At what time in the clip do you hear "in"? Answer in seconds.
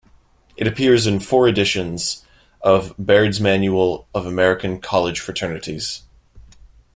1.05-1.19